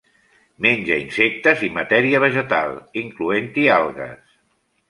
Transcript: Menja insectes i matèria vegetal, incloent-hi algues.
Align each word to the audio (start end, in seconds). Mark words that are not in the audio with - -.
Menja 0.65 0.97
insectes 1.01 1.61
i 1.69 1.69
matèria 1.77 2.23
vegetal, 2.25 2.75
incloent-hi 3.05 3.71
algues. 3.79 4.37